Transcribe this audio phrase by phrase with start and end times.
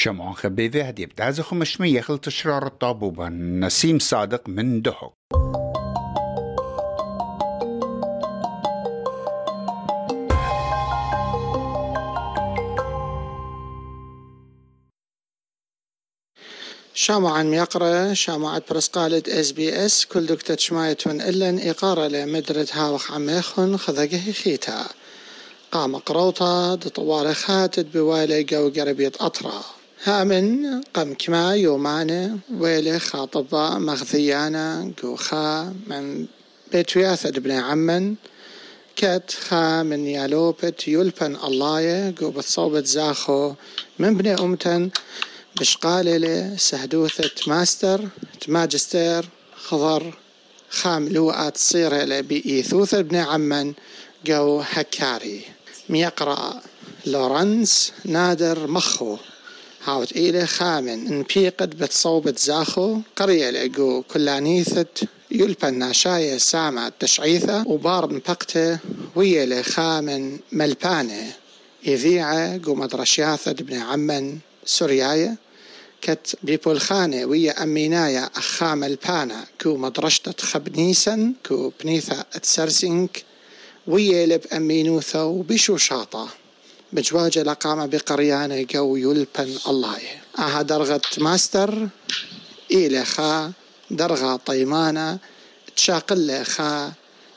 [0.00, 3.28] شمعون خبيذي هدي بتعزخ خمشمية يخل تشرار الطابوبة.
[3.28, 5.12] نسيم صادق من دهق
[16.94, 20.04] شامعا يقرأ شامعة برسقالة إس بي إس.
[20.04, 21.68] كل دكتة شمايتون إلن.
[21.68, 23.76] إقارة لمدرة هاوخ عميخن.
[23.76, 24.86] خذقه خيتا.
[25.72, 26.74] قام قروطة.
[26.74, 36.26] دطوار خاتت بوالي جو قربية أطرا هامن قم كما يومانة ويلي خاطبة مغذيانا قوخا من
[36.72, 38.14] بيت وياثد ابن عمن
[38.96, 43.52] كت خا من يالوبت يلبن الله قو بتصوبت زاخو
[43.98, 44.90] من بني أمتن
[45.60, 48.08] بشقالة سهدوثة ماستر
[48.48, 50.18] ماجستير خضر
[50.70, 53.72] خام لوقات تصير بإيثوث ابن عمن
[54.26, 55.40] جو هكاري.
[55.88, 56.60] ميقرأ
[57.06, 59.16] لورنس نادر مخو.
[59.84, 61.06] هاوت إيلي خامن.
[61.06, 68.78] إن بيقد بتصوبت زاخو قرية لقو كلانيثت يلبن ناشاية سامة تشعيثة وبارن بقته
[69.16, 71.32] ويا خامن ملبانة.
[71.86, 75.36] يذيعه قو مدرشياثة ابن عمن سوريايا
[76.02, 83.24] كت بيبولخانة ويا أمينايا أخام البانا كو مدرشتة خبنيسن كو بنيثا اتسرسنك
[83.86, 86.28] ويا لب أمينوثا وبشو شاطة.
[86.92, 90.00] بجواجة لقامة بقريانة جو يلبن الله.
[90.38, 91.88] أها درغة ماستر
[92.70, 93.52] إيلي خا
[93.90, 95.18] درغة طيمانة
[95.76, 96.92] تشاقل خا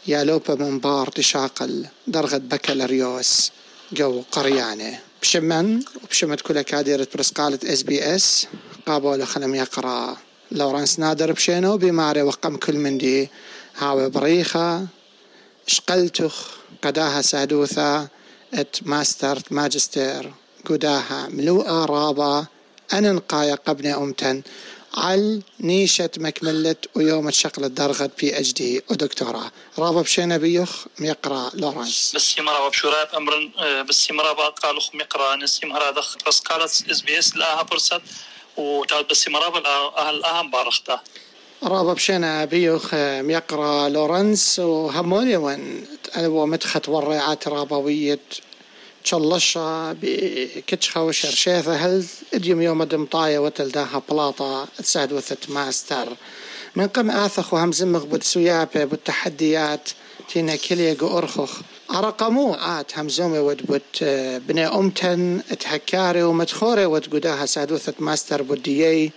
[0.07, 1.85] يا لوبا من بار تشاقل.
[2.07, 3.51] درغة بكالوريوس
[3.91, 8.47] جو قريانة بشمن وبشمت كل كاديرة برسقالة إس بي إس.
[8.87, 10.17] قابول خلم يقرأ.
[10.51, 13.29] لورانس نادر بشينو بماري وقم كل من دي.
[13.77, 14.87] هاو بريخة
[15.67, 16.47] شقلتخ
[16.83, 18.07] قداها سادوثا.
[18.53, 20.33] ات ماستر ماجستير
[20.69, 22.45] قداها ملوءة رابا
[22.93, 24.41] أن نقايا قبني أمتن
[24.97, 32.11] على نيشة مكملة ويوم تشقل الدرغة بي اتش دي ودكتوراه رابا بشينا بيخ ميقرا لورانس
[32.15, 33.51] بس مرابا بشوراب أمر
[33.89, 38.01] بس مرابا قالوا ميقرا نسي هذا بس قالت اس بي اس لاها فرصة
[38.57, 39.59] وتعال بس مرابا
[39.97, 40.99] أهل اهم بارخته
[41.65, 45.85] رابا بشينا بيوخ ميقرا لورنس وهموني وين
[46.17, 48.19] ومدخت ورعات رابوية
[49.03, 56.07] تشلشا بكتشخا وشرشيثة هل اديم يوم دم طاية وتلداها بلاطة تساعد وثت ماستر.
[56.75, 59.89] من قم آثخ وهمزمغ بتسويابة بالتحديات
[60.29, 64.03] تينا كلية أرخخ أرقمو آت همزومي ود بوت
[64.47, 69.11] بني أمتن تحكاري ومدخوري ود قداها سادوثة ماستر بوديي.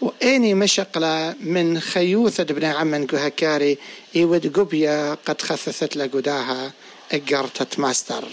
[0.00, 3.78] وإني مشقلة من خيوثة بن عمن قهكاري
[4.16, 6.72] إيود قبيا قد خثثت لقداها
[7.12, 8.24] إقرتت ماستر.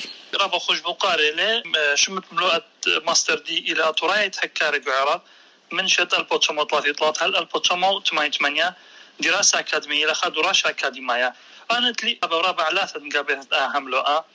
[0.42, 1.64] رابا خوش بقاري لي
[1.96, 2.66] شمت ملوءة
[3.08, 5.24] ماستر دي إلى ترايت هكاري قعرة.
[5.72, 8.76] من شد البوتشمو طلاتي طلات هل البوتشمو تمانية تمانية؟
[9.20, 10.06] دراسة أكاديمية.
[10.06, 11.34] لخا دراسة أكاديمية.
[11.72, 14.26] أنا تلي أبا رابع لاثة مقابلة أهم لؤة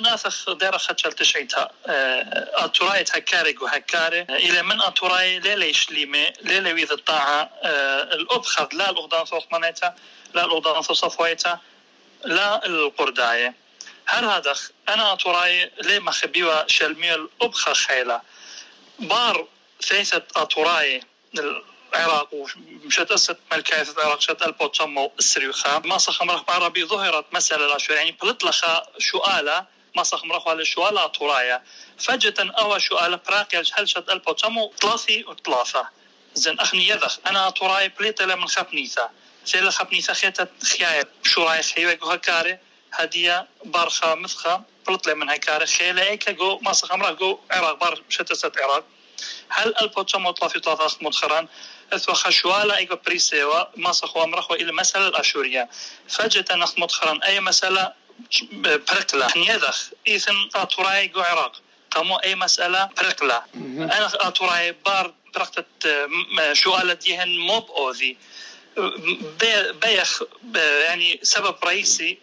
[0.00, 1.70] ناثخ دير خدشل تشعيتها
[3.14, 3.56] هكاري.
[3.60, 7.50] وهكاري إلى من أتوراي؟ ليلة يشليمي ليلة ويذ الطاعة.
[8.12, 9.94] الأبخذ لا الأغدان صوت منيتا
[10.34, 11.58] لا الأغدان صفويتا
[12.24, 13.54] لا القرداية.
[14.06, 14.54] هر هذا
[14.88, 18.20] أنا أتوراي لي مخبيوة شلميل أبخى خيلة
[18.98, 19.46] بار
[19.82, 21.02] ثيثة أتوراي
[21.94, 27.96] العراق ومشت أسد ملكاية العراق شت البوتشمو السريوخا ما صخم رخ عربي ظهرت مسألة الأشهر
[27.96, 29.66] يعني بلت لخا شؤالة
[29.96, 31.62] ما صخم رخ على شؤالة طراية
[31.98, 35.88] فجأة أو شؤالة براقيا هل شت البوتشمو ثلاثي وثلاثة.
[36.34, 39.10] زين أخني يذخ أنا طراي بليت من خبنيثة.
[39.44, 41.08] سيلا خبنيثة خيتة خياية.
[41.24, 42.58] شو رايح خيوة هكاري
[42.92, 48.02] هدية بارخا مثخة بلت من هكاري خيلة إيكا جو ما صخم رخ جو عراق بار
[48.08, 48.84] شتست عراق.
[49.48, 51.48] هل البوتشمو ثلاثي ثلاثة مدخران.
[51.92, 55.68] اثوا خشوالا ايكو بريسيوا ما صخوا مرخوا إلى مسألة الأشورية.
[56.08, 57.92] فجأة نخ مدخران أي مسألة
[58.52, 59.90] بركلا نيذخ.
[60.08, 61.52] إيثن اتوراي جو عراق.
[61.90, 65.66] قاموا أي مسألة بركلا أنا اتوراي بار برقت
[66.52, 68.16] شوالة ديهن موب أوذي.
[69.82, 70.22] بيخ
[70.54, 72.18] يعني سبب رئيسي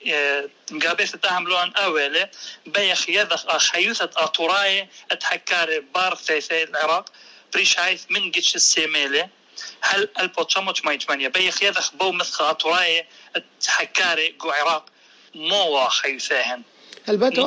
[0.72, 2.30] مقابلة تهم أولي
[2.65, 7.10] بيخ يذخ خيوثة أطوراي أتحكاري بار ثيثي العراق
[7.54, 9.30] بريش عايث من قتش السيميلي
[9.82, 14.86] هل البوتشاموش ما يجمانيا بيخ يذخ بو مثخ أطوراي أتحكاري قو عراق.
[15.36, 16.62] مو خيوثاهن
[17.10, 17.46] البدو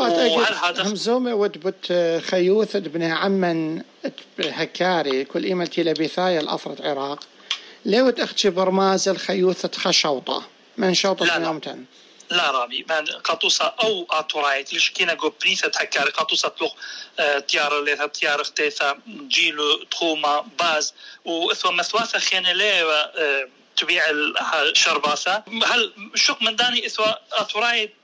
[0.82, 1.92] همزومة ود بت
[2.24, 3.82] خيوثة ابن عمن
[4.38, 7.24] هكاري كل إيمة لبثاية الأفرد عراق.
[7.84, 10.42] لو تختي برماز الخيوثة خشوطة
[10.76, 11.60] من شوطة لا
[12.36, 12.50] لا.
[12.50, 12.86] رابي
[13.24, 16.72] قطوسة أو أطرايت لشكينا جو بريثة هكاري قطوسة تلوخ
[17.48, 20.94] تيار اللي تيار اختيثة جيلو تخوما باز
[21.24, 23.12] وإثوى مثواثة خينا ليه
[23.76, 27.94] تبيع الشرباثة هل شوق من داني إثوى أطرايت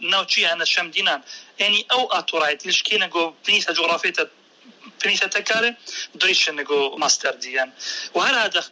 [0.00, 1.22] نوتشي أنا شمدينان.
[1.58, 4.30] يعني أو أطرايت لشكينا جو بريثة جغرافية
[5.04, 5.74] بنيتا تكاري
[6.14, 7.72] دريش نگو ماستر ديان.
[8.14, 8.64] وهل هذا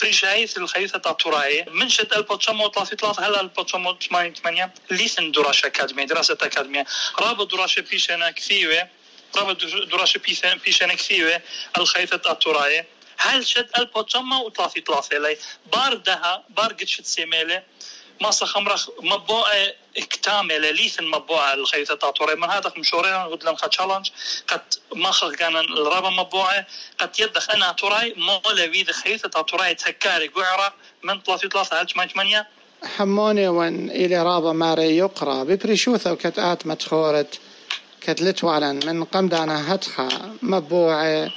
[0.00, 4.74] الدراش أكاديمية بريشايث الخيثة تطوراي من شد البوتشامو طلافي طلاف هلا البوتشامو تمانية تمانية.
[4.90, 6.86] ليثن دراش أكاديمية دراسة أكاديمية.
[7.18, 8.88] رابط دراسة بيشنا كثيوة.
[9.36, 10.20] رابط دراسة
[10.64, 11.40] بيشنا كثيوة.
[11.78, 12.84] الخيثة تطوراي
[13.18, 15.36] هل شد البوتشامو وطلافي طلافي لي؟
[15.72, 17.62] باردها بار قد شد سيميلي
[18.22, 24.10] ماسا خمرخ مبوعة اكتامل ليثن مبوعة الخيطة تاطوري من هذا مشورين قد لهم تشالنج
[24.48, 24.60] قد
[24.94, 26.66] ما خلق كان الرابع مبوعة
[26.98, 32.12] قد يدخ أنا توراي مولا ويد خيطة تاطوري تهكاري قعرة من طلافي ثلاثة هل تمانية
[32.12, 32.48] تمانية
[32.96, 35.44] حموني وان إلي رابا ماري يقرأ.
[35.44, 37.40] ببريشوثة وكتآت متخورت
[38.00, 40.08] كتلتوالا من قمدانا هتخا
[40.42, 41.30] مبوعة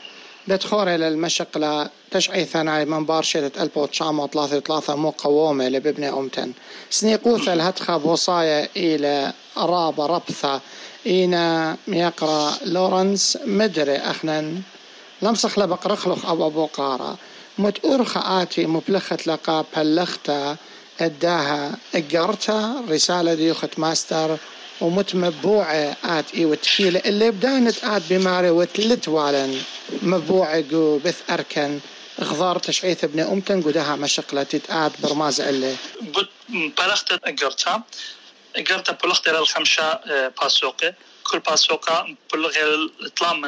[0.47, 6.51] بتخوري للمشقلة تشعي ثناي من بارشة ألبو تشامو ثلاثة ثلاثة مقومة لببني أمتن.
[6.89, 10.61] سنيقوثة الهتخة بوصايا إلى رابة ربثة.
[11.07, 14.61] إينا ميقرأ لورنس مدري أخنن.
[15.21, 17.15] لمسخ لبق رخلخ أو أبو قارا.
[17.57, 20.55] مت أرخ آتي مبلخة لقا بلختا.
[21.01, 22.83] أداها إقرتا.
[22.89, 24.37] رسالة دي اخت ماستر.
[24.81, 29.61] ومتمبوعة آت إي وتشيلة اللي بدانت آت بماري وتلت والن.
[30.01, 31.79] مبوعة جو بث أركن.
[32.21, 35.75] غضار تشعيث ابن أمتن قدها مشقلة تتآت برماز اللي
[36.49, 37.81] بلغت إقرتا.
[38.55, 39.99] إقرتا بلغت الخمشة
[40.41, 40.93] باسوقي
[41.31, 42.53] كل باسوكا بلغ
[43.05, 43.41] الطلام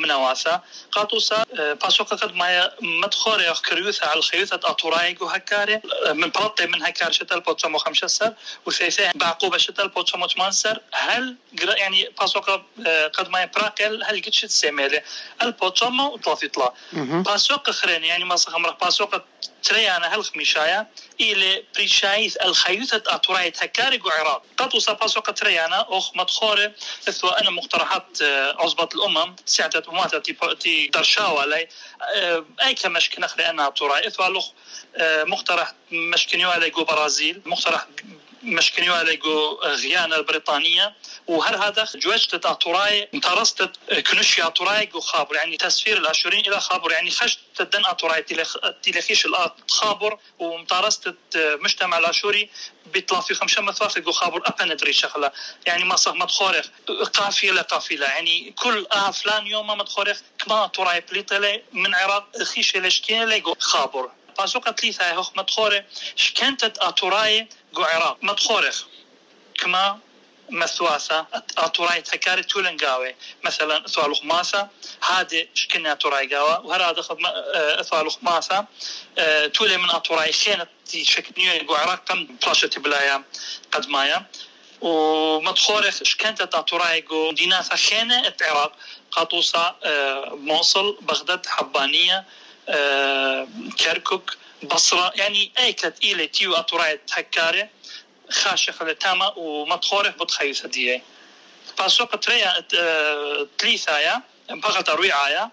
[0.00, 0.62] من واسا
[0.92, 5.80] قاطوسا باسوكا قد ما مدخوري يخ كريوثا على الخيوثة أطورايق وهكاري
[6.12, 8.32] من بلطي من هكار شتال بوتشامو خمسة سر
[8.66, 10.80] وثيثي بعقوبة شتال بوتشامو ثمان سر.
[10.92, 12.64] هل يعني باسوكا
[13.12, 15.02] قد ما براقل هل قد شت سيميلي؟
[15.42, 16.72] البوتشامو طلافي طلا.
[16.92, 19.24] باسوكا خرين يعني ما صخمرك باسوكا
[19.62, 20.86] تريانا هل خميشايا
[21.20, 26.72] إلى بريشايث الخيوثة أطورايت هكاري وعراق قد وصا تريانا أخ مدخوري
[27.10, 28.18] ثو أنا مقترحات
[28.58, 30.18] عصبة الأمم ساعة مواتا
[30.60, 31.68] تي درشاوة لي
[32.62, 34.46] أي كمشكنة خري أنا أطوراي إثوى لخ
[35.26, 37.86] مقترح مشكنيو على جو برازيل مقترح
[38.42, 40.94] مشكنيو على جو غيانا البريطانية
[41.26, 43.70] وهر هذا جوجت أطوراي ترست
[44.10, 48.22] كنشي أطوراي جو خابر يعني تسفير الأشورين إلى خابر يعني خشت تدن أطوراي
[48.82, 52.50] تلخيش الآت خابر ومتارست مجتمع الأشوري
[52.86, 55.32] بيطلع خمسة مثواثق جو خابر أبا ندري شغلة
[55.66, 56.66] يعني ما صح مدخورخ
[57.14, 62.76] قافلة قافلة يعني كل آه فلان يوم ما مدخورخ كما أطوراي بليطلي من عراق خيش
[62.76, 64.10] لشكين لي خابر.
[64.38, 65.84] بازوكا تليثا هوخ مدخورة
[66.16, 67.48] شكنتت أطوراي
[69.60, 69.98] كما
[70.50, 71.26] مثواثة
[71.58, 73.14] أطوراي تكاري تولنقاوي
[73.44, 74.68] مثلا ثوالوخ ماسا
[75.04, 76.66] هادي شكنا أطوراي قاوة.
[76.66, 77.16] وهذا دخل
[77.84, 78.66] ثوالوخ ماسا
[79.54, 80.66] تولي من أطوراي خينة
[81.02, 82.04] شكنيو يقو عراق.
[82.04, 83.24] كم بلاشة بلايا
[83.72, 84.26] قد مايا
[84.80, 88.72] ومدخورخ شكنت أطوراي قو ديناثا خينة العراق
[89.10, 89.74] قاطوسة
[90.34, 92.24] موصل بغداد حبانية
[93.78, 97.68] كركوك بصرة يعني أي كانت إيلي تيو أطوراي تهكاري
[98.30, 101.02] خاشخ لتاما ومدخوره بتخيث دي
[101.78, 102.60] باسوق تريا
[103.58, 105.50] تليثايا بغت رويعايا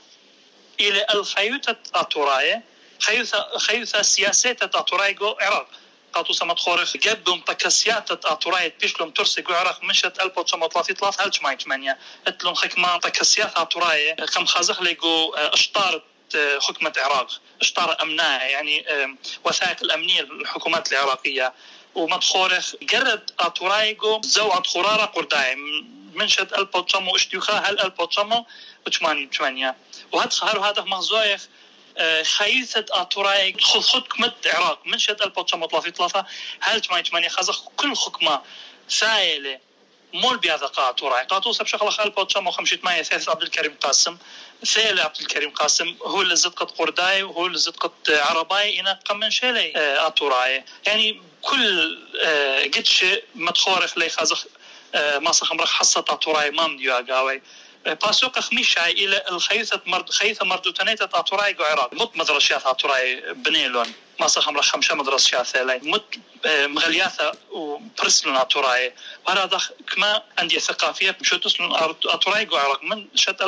[0.80, 2.62] إلى الخيوطة أطوراي
[3.00, 5.68] خيوثة خيوثة سياسات أطوراي جو عراق.
[6.14, 11.22] قاتو سمت خورخ جدهم بكسيات أطوراي بيشلهم ترسي جو عراق مشت ألبو تشما طلافي طلاف
[11.22, 11.98] هل جمعي تمانية
[12.28, 16.02] اتلون خكما بكسيات أطوراي كم خازخ ليجو أشطار
[16.62, 17.27] حكمة العراق.
[17.62, 18.86] اشطار أمناء يعني
[19.43, 21.53] وثائق الأمنية للحكومات العراقية.
[21.96, 25.55] ومدخورخ جرد أطورايجو زو أطخورارا قرداي.
[26.13, 28.46] منشد البوتشامو اشتيوخا هل البوتشامو
[28.88, 29.75] وثمانية ثمانية
[30.12, 31.48] وهاد خهر هذا مغزويخ
[32.38, 36.25] خيثة أطوراي خذ خذ كمت عراق منشد البوتشامو طلافي طلافة.
[36.60, 38.41] هل ثمانية ثمانية خزخ كل حكمة
[38.89, 39.60] سائلة
[40.13, 40.67] مول بهذا
[41.63, 44.17] بشغلة خال بوتشامو خمشة ماية ثالث عبد الكريم قاسم.
[44.66, 49.74] ثيل عبد الكريم قاسم هو اللي زدقت قرداي وهو اللي زدقت عرباي إنا قمن شيلي
[49.76, 50.64] أطوراي.
[50.86, 51.98] يعني كل
[52.76, 54.46] قدش متخورخ لي خازخ
[54.96, 57.42] ما سخمرخ حصة أطوراي مام ديو أقاوي.
[57.86, 64.28] باسوق خميشة إلى الخيثة مرد خيثة مردوتانية أطوراي جو عراق مت مدرسيات أطوراي بنيلون ما
[64.28, 68.94] صخم رخ خمسة مدرسيات لي مت مغلياثة وبرسلون أطوراي.
[69.28, 69.60] وهذا
[69.96, 71.74] كما عندي ثقافية شو تسلون
[72.06, 73.42] أطوراي جو عراق من شت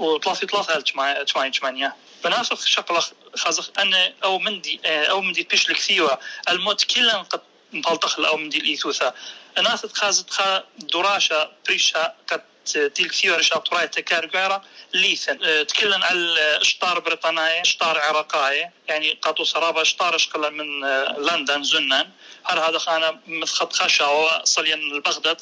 [0.00, 3.02] البوتشما وثلاثة ثلاثة ثمانية ثمانية بناسخ شقلة
[3.36, 7.40] خازخ أنا أو مندي أو مندي بيش الكثيوة الموت كلا قد
[7.72, 9.14] مبلطخ أو مندي الايثوثا
[9.58, 14.62] الناس خازت خا دراشة بريشة قد تلك ثيوري شاطراي تكار
[14.94, 20.80] ليثن تكلم على اشطار بريطانية اشطار عراقاية يعني قاتو سرابة اشطار اشقلا من
[21.18, 22.10] لندن زنان
[22.44, 25.40] هر هذا خانا مثخط خشا وصليا البغداد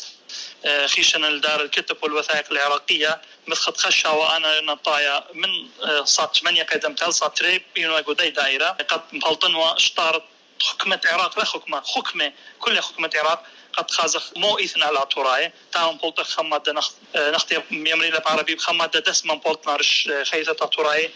[0.64, 5.68] أه، خيشنا الدار الكتب والوثائق العراقية مثخط خشا وأنا نطايا من
[6.04, 10.22] صات 8 قدم تل صات تريب ينو داي دائرة قد مبلطن واشطار
[10.62, 15.96] حكمة عراق لا حكمة حكمة كل حكمة عراق قد خازخ مو إثنى على توراي تاون
[15.96, 21.10] بولت خماد نخ نختي يمري لب عربي خماد دس من بولت نارش خيثة توراي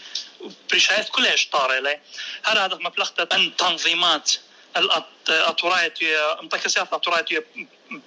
[0.69, 1.99] بريشايت كلها اشطار لي
[2.43, 4.31] هذا هذا مبلغت أن تنظيمات
[5.29, 5.93] الأطورايت
[6.41, 7.45] متكسيات الأطورايت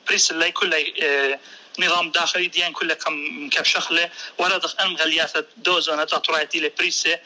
[0.07, 1.38] بريس اللي كلها
[1.78, 7.19] نظام داخلي ديان كله كم كم شخلة ولا دخل أن غليات دوزونة أطورايت اللي بريسه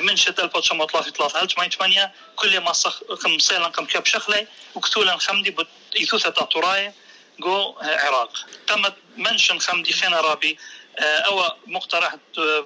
[0.00, 4.46] من شتل بوتشا مطلع ثلاثة هل تمانية كل ما صخ كم سيلا كم كاب شخلي
[4.74, 6.92] وكتولا خمدي بت يثوثة تطوراي
[7.40, 8.32] جو عراق.
[8.66, 10.58] تمت منشن خمدي خينا رابي
[11.00, 12.14] أو مقترح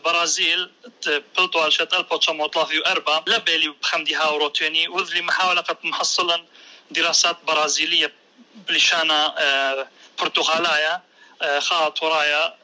[0.05, 0.71] برازيل
[1.38, 6.45] بلطو شتل بوتشا مطلع أربعة لبالي بخمدي هاورو تاني وذلي محاولة قد محصلا
[6.91, 8.12] دراسات برازيلية
[8.55, 9.35] بلشانة
[10.19, 11.02] برتغالايا
[11.97, 12.55] تورايا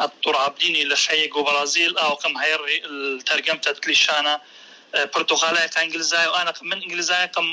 [0.00, 4.40] الطور عبديني لشيء برازيل أو كم هيري الترجمة تليشانا
[5.14, 7.44] برتغالية كإنجليزية وأنا من إنجليزية كم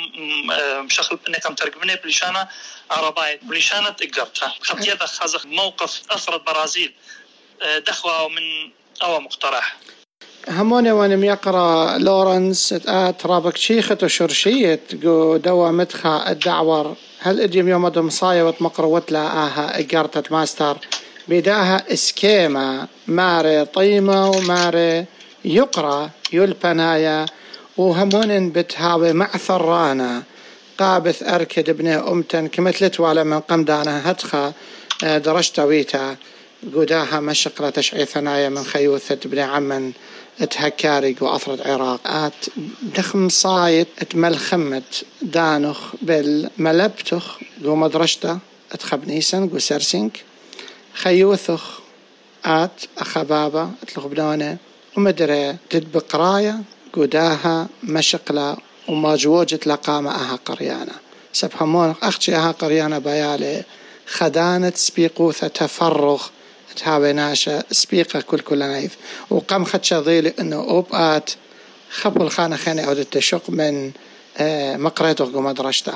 [0.85, 2.47] مشخل بني كم ترجمني بلشانة
[2.91, 6.93] عربية بلشانة تقرتها خط يدا خازق موقف أفرد برازيل
[7.87, 8.71] دخوة من
[9.03, 9.77] أو مقترح.
[10.47, 17.85] هموني وأنا يقرا لورنس ات رابك شيخة وشرشية جو دوا مدخا الدعور هل اديم يوم
[17.85, 20.77] آدم صايا وتمقروت لا أها اقرتت ماستر
[21.27, 25.05] بداها اسكيما ماري طيمة وماري
[25.45, 27.25] يقرأ يلبنايا
[27.77, 30.23] وهمون بتهاوي مع ثرانا.
[30.77, 34.53] قابث أركد ابنه أمتن كمثلت ولا من قمدانا هتخا.
[35.03, 36.15] آه، درشت ويتا.
[36.75, 39.91] قداها مشقرة تشعي ثنايا من خيوثة ابن عمن.
[40.51, 41.99] تهكارق وأفرد عراق.
[42.05, 42.45] آت
[42.81, 48.39] دخم صايد اتملخمت دانخ بالملبتخ قو مدرشتا
[48.71, 50.23] اتخبنيسن قو سرسنك
[50.93, 51.79] خيوثخ.
[52.45, 54.57] آت أخبابا اتلغبنونه
[54.97, 56.61] ومدري تدب قراية
[56.93, 60.91] قداها مشقلة وما جوجت لقامة أها قريانة.
[61.33, 63.63] سبحمون أختي أها قريانة بيالي.
[64.07, 66.23] خدانة سبيقوثة تفرغ
[66.75, 68.97] تهاوي ناشا سبيقة كل كل نايف.
[69.29, 71.29] وقام خدشا ضيلي إنه اوبات
[71.91, 73.91] خبو الخانة خانة أو تشق من
[74.37, 75.93] آه مقريته مدرشته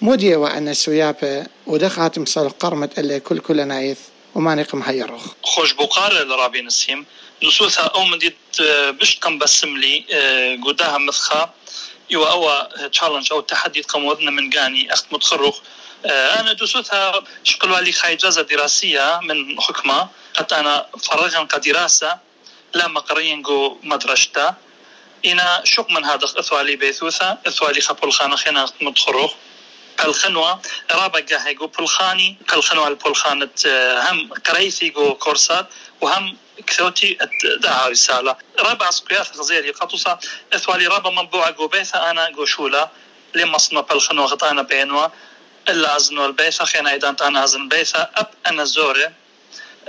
[0.00, 3.98] مودية وأن سويابة ودخلت مصال قرمت اللي كل كل نايف
[4.34, 7.06] وما نقم هيروخ خوش بقار لرابي نسيم.
[7.42, 8.62] نصوصها أو مديت
[9.00, 10.04] بش كم بسم لي
[10.66, 11.54] قداها مثخا
[12.10, 15.58] يو أو تشالنج أو تحدي قم وذنا من قاني أخت متخرخ
[16.06, 20.08] أنا دوسوتها شقلوا لي خاي جازة دراسية من حكمة.
[20.36, 22.18] حتى أنا فرغا كدراسة
[22.74, 24.54] لا مقرين جو مدرشتا
[25.26, 29.32] إنا شق من هذا إثوالي بيثوثا إثوالي خبول خانة خينا متخرخ
[30.04, 33.50] الخنوة رابع جاهي جو بلخاني كالخنوة البلخانة
[34.10, 35.68] هم قريثي جو كورسات.
[36.00, 37.18] وهم كثوتي
[37.58, 39.70] دعا رسالة رابع سقياث غزيري.
[39.70, 40.18] قطوسا
[40.54, 41.48] إثوالي رابع منبوع
[41.94, 42.90] أنا جو شولا
[43.34, 45.08] لما صنع بالخنوة غطانا بينوا.
[45.68, 49.12] إلا أزنو البيثا خينا أيضا أنا أزن بيثا أب أنا زوري.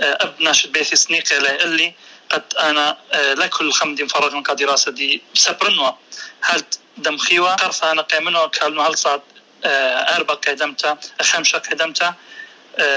[0.00, 1.94] أب ناشد بيثي سنيقي اللي
[2.30, 5.92] قد أنا لكل خمدي مفرغ من كدراسة دي سبرنوا.
[6.40, 6.62] هل
[6.96, 9.22] دمخيوة قرصة أنا قيمنوا كالنو هل صاد
[9.64, 12.14] أربع قدمتا خمسة قدمتا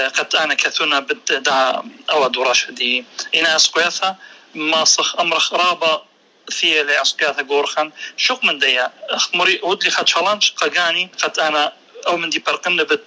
[0.08, 3.04] قد أنا كثونا بدا أو دوراشة دي
[3.34, 4.16] إنا أسقياثا
[4.54, 6.02] ما صخ أمر رابا
[6.50, 7.92] في اللي أسقياثا قورخان.
[8.16, 8.92] شوق من ديا.
[9.10, 11.10] أخمري ودلي خد شالانش قاقاني.
[11.22, 11.72] قد أنا
[12.06, 13.04] أو من دي برقمنا بت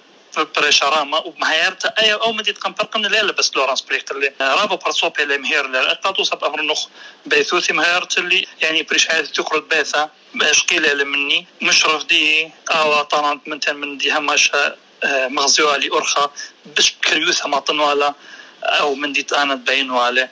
[0.56, 5.38] بريشاراما ومهيرتا أي أو مدي تقن فرقن لا بس لورانس بريك اللي رابا برصوب اللي
[5.38, 6.86] مهير لا قاتو صب أمر نخ
[7.26, 10.10] بيثوثي مهيرت اللي يعني بريش حيث تقرد بيثا.
[10.52, 11.46] شقيلة مني.
[11.62, 12.50] مشرف دي.
[12.70, 16.30] أو طانت من من دي هماشا مغزوالي أرخا
[16.76, 18.14] بش كريوثا ما طنوالا
[18.62, 20.28] أو من دي أنا تبين واله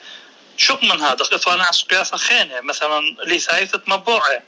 [0.57, 2.61] شو من هذا؟ إثوانا عسقياثا خينة.
[2.61, 4.43] مثلا لثايثة مبوعة.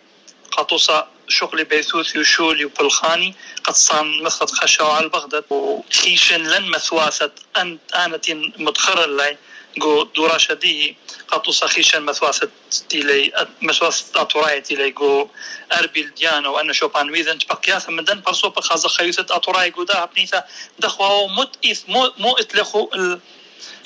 [0.52, 3.36] قطوصة شغلي بيثوثي وشولي وبلخاني.
[3.64, 5.44] قد صان مثل خشاو على البغداد.
[5.50, 9.38] وخيشن لن مثواثة أن آنت مدخر اللي
[9.78, 10.96] جو دوراشة دي
[11.28, 12.50] قطو صخيشا مثواثة
[12.90, 15.28] تيلي مثواثة أطوراي تيلي جو
[15.72, 20.44] أربي الديانة وأنا شوبان ويذن تبقياثا من دن برسو بخازة خيوثة أطوراي جو داها بنيثا
[20.80, 22.90] دخوا مت إث مو, مو إتلخو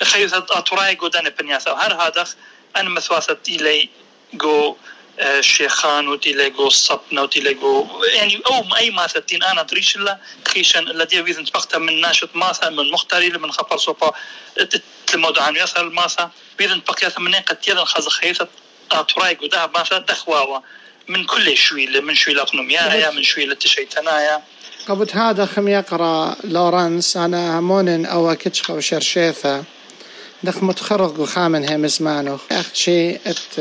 [0.02, 2.26] خيوثة أطوراي جو دان بنياثا وهر هذا
[2.76, 3.88] أنا مثواثة تيلي
[4.34, 4.76] جو
[5.20, 11.44] الشيخان وتيليجو الصبنا وتيليجو يعني أو أي ماثا تين أنا دريش لا خيشن الذي ويزن
[11.44, 14.12] تبقى من ناشط ماثا من مختاري من خبر صوبا
[15.06, 18.48] تلمود عن يثر الماثا ويزن بقيا من قد يدن خز خيثة
[18.92, 20.60] اتراي قدها ماثا دخواوا.
[21.08, 24.42] من كل شوي من شوي الاقنوميايا من شوي للتشيتنايا
[24.88, 29.64] قبل هذا خم يقرأ لورنس أنا همون أو كتشخه وشرشيثه
[30.42, 32.38] دخ متخرج وخامن هم زمانو.
[32.50, 33.58] اخت شي ات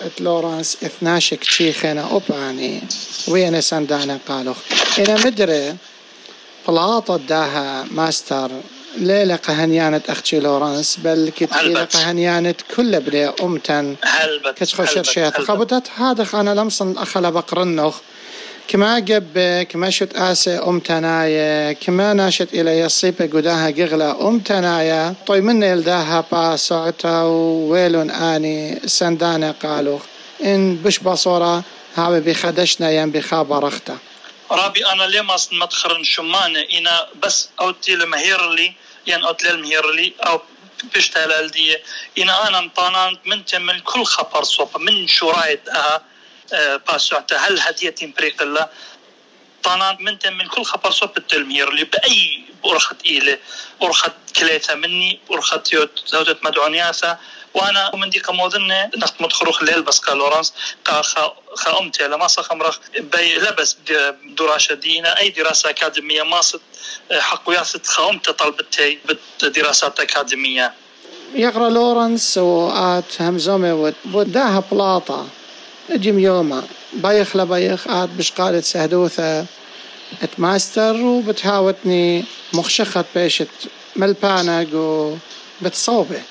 [0.00, 2.80] ات لورانس اثناشك شي خينا اوباني
[3.28, 4.54] وين سندانا قالوا
[4.98, 5.76] أنا مدري
[6.68, 8.50] بلاطة داها ماستر
[8.96, 13.96] ليلة قهنيانة أختي لورانس بل كتيلة قهنيانة كل بلي أمتن.
[14.56, 17.96] كتخو شرشيث خبطت هذا أنا لمصن أخلا بقرنخ.
[18.68, 25.14] كما جب كما شت آسي أم تنايا كما ناشت إلى يصيب قداها قغلة أم تنايا
[25.26, 29.98] طوي من يلداها با سعتا ويلون آني سندانة قالوا
[30.44, 31.64] إن بش بصورة
[31.96, 33.98] هاوي بخدشنا ين بخابرختا
[34.50, 38.72] رابي أنا لما مدخرن شمانة إنا بس أوتي المهير لي
[39.06, 40.40] ين أوتي المهير لي أو
[40.94, 41.76] بشتغل دي.
[42.18, 46.02] إنا أنا مطانان من من كل خبر صوب من شرايد أها
[46.88, 48.68] باسوعتا هل هدية بريق الله
[49.62, 53.38] طانا من من كل خبر صوب التلمير اللي بأي أرخت إيلة
[53.82, 55.76] أرخت كليتا مني أرخت
[56.06, 57.18] زوجة مدعونياسة
[57.54, 61.04] وأنا من ديك موذن نخت مدخروخ الليل بس لورانس قال
[61.54, 63.76] خا امتي لما صخمرخ بي لبس
[64.24, 66.60] دراسة دينا أي دراسة أكاديمية ماصد
[67.12, 68.98] حق وياست خا امتي طلبتي
[69.42, 70.72] بدراسات أكاديمية.
[71.34, 75.26] يقرأ لورنس وآت همزومي وداها بلاطة.
[75.90, 79.46] نجم يوما بايخ لبايخ آت بش قالت سهدوثة
[80.22, 83.48] اتماستر وبتهاوتني مخشخت بيشت
[84.72, 85.16] جو
[85.62, 86.22] بتصوبة.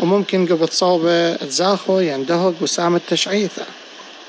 [0.00, 3.64] وممكن جو بتصوبة تزاخو يندهق وسام تشعيثة.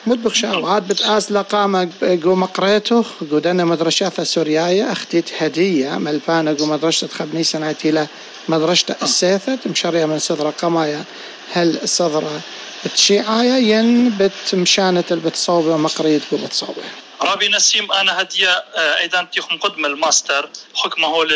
[0.08, 6.66] مدبخ شاو عاد بتقاس لقامة جو مقريته جو دنا مدرشة سورياية أختيت هدية ملبانا جو
[6.66, 8.08] مدرسة خبني سنعتي له
[8.50, 11.04] مدرسة السيثة مشارية من صدرة قمايا
[11.54, 12.42] هل صدرة
[12.90, 16.84] تشيعايا ين بت مشانة البتصوبة ومقريت جو بتصوبة
[17.22, 20.50] رابي نسيم أنا هدية أيضا تيخم قدم الماستر.
[20.76, 21.28] حكمة هو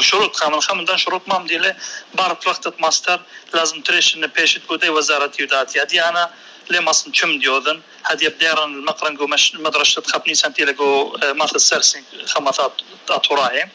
[0.00, 1.76] شروط خامن خامن دان شروط ما مدي له
[2.14, 3.20] بار وقت ماستر.
[3.54, 5.78] لازم تريش إن بيشت بودي وزارة يودات.
[5.78, 6.30] هدي أنا
[6.70, 7.80] لي ماصن تشم ديوذن.
[8.04, 12.72] هدي بديرن المقرن جو مش مدرسة خبني سنتي لجو ماث السرسين خمسات
[13.10, 13.68] اتوراي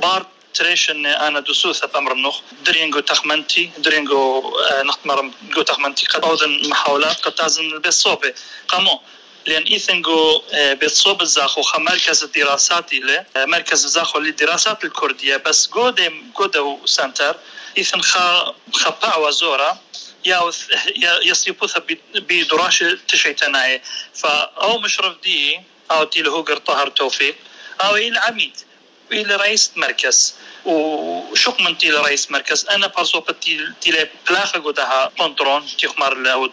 [0.00, 6.06] بار تريش ان أنا دوسوثة بامرنوخ درينجو تخمنتي درينجو نختمر جو تخمنتي.
[6.06, 8.34] قد اوذن محاولات قد
[8.68, 9.00] قامو
[9.46, 15.36] لأن ايثنجو بتصوب الزاخو خ مركز الدراسات إلى مركز الزاخو للدراسات الكردية.
[15.36, 17.36] بس جودم جودو سنتر
[17.78, 18.16] إيثن خ
[18.72, 19.78] خبع وزورا
[20.24, 20.40] يا
[21.22, 21.78] يصيبوث
[22.14, 23.82] بدراش تشيتناي.
[24.14, 27.36] فاو مشرف دي أو تيل هوجر طهر توفيق
[27.80, 28.56] أو إلى عميد.
[29.12, 30.34] إلى رئيس مركز.
[30.64, 32.66] وشوق من تيل رئيس مركز.
[32.66, 36.50] أنا بارسو تيل تيل بلاخة قدها بنطرون تيخمر له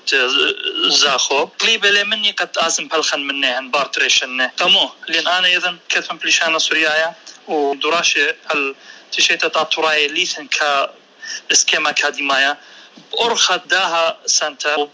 [0.87, 1.45] زاخو.
[1.45, 4.89] قليبة مني قد ازم بلخن منهن بارتريشن تمو.
[5.07, 7.15] لأن آنا اذا كثم بلشانة سوريايا.
[7.47, 8.75] ودراشة هل
[9.11, 10.93] تشيتا تاتوراي ليثن كا
[11.51, 12.57] اسكيما كاديمايا
[13.21, 14.89] أرخت داها سنتا.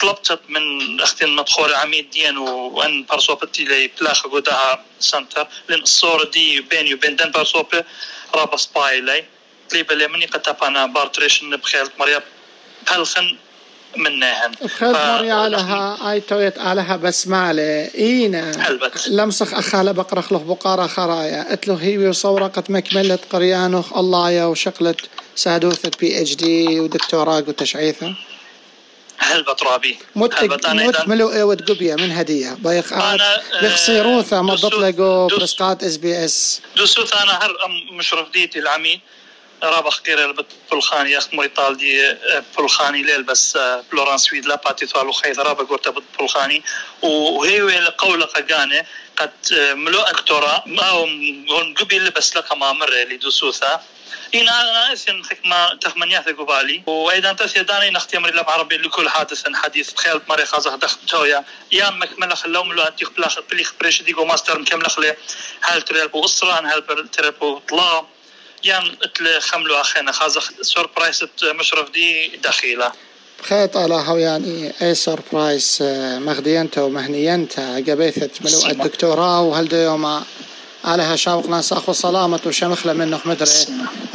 [0.00, 6.60] طلبت من اختين مدخول عميد دين وان برسوبتي لي بلاخ قدها سنتر لأن الصورة دي
[6.60, 7.84] بيني وبين دن برسوبة
[8.34, 9.24] رابا سباي لي
[9.68, 12.22] تليبا لي مني قد تابانا بارتريشن بخيلت مريا
[12.90, 13.36] بلخن
[13.96, 18.52] منهن بخيلت مريا علىها اي تويت علىها بسمالة اينا
[19.10, 25.00] لمسخ اخالة بقرخ له بقارة خرايا له هي وصورة قد مكملت قريانخ الله يا وشقلت
[25.36, 28.14] سادوثة بي اتش دي ودكتوراه وتشعيثة
[29.18, 32.54] هل بطرابي مت مت ملو ايود قبية من هدية.
[32.54, 36.60] بايخ أنا بخصيروثة مضت لقو برسقات اس بي اس.
[36.76, 37.56] دوسوث أنا هر
[37.92, 39.00] مشرف ديتي العميد.
[39.62, 42.16] رابخ قير بالخاني يخت مريطال دي
[42.58, 43.58] بالخاني ليل بس
[43.92, 46.62] بلورانس ويد لا باتي ثالو خيث رابا قرت بالخاني
[47.02, 48.84] وهي قولة قاقانة
[49.16, 53.80] قد ملو أكتورا ما هون قبيل بس لك ما مر لدوسوثة
[54.34, 59.44] إن أنا أثن حكمة تخمنيات قبالي وأيضا تثي داني نختي أمر الله عربي لكل حادث
[59.54, 61.44] حديث خيال مري خازه دخل تويا.
[61.72, 65.16] يا مكمل خلو ملو أنتيخ بلاخ بليخ بريش ديقو ماستر مكمل خلي
[65.60, 68.06] هل تريل بو أسران هل تريل بو طلا.
[68.64, 72.92] يان اتل خملو أخينا خازه سوربرايز مشرف دي دخيلة
[73.42, 75.78] خيط على هو يعني اي سربرايز
[76.26, 80.22] مغدينته ومهنينته قبيثة ملو الدكتوراه وهل ديوما
[80.84, 83.50] عليها شوق ساخو صلامة وشمخلة منه مدري.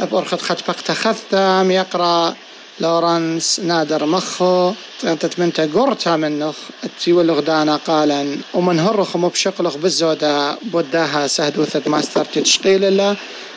[0.00, 2.36] بأرخد خد بقت خذتم يقرأ
[2.80, 4.72] لورنس نادر مخو
[5.04, 6.56] انت من قرتها منخ
[7.00, 13.16] تيولغ دانا قالا ومن هرخ مبشقلخ بالزودة بوداها سهدوثة ماستر تشقيل الله.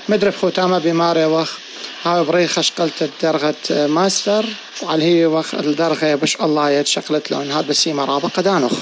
[0.10, 1.58] مدرب ختامة بماري وخ
[2.04, 4.46] هاي بريخة شقلت الدرغة ماستر
[4.84, 8.74] وعلى هي وخ الدرغة بش الله يتشقلت لون هذا بسيمة رابقة دانخ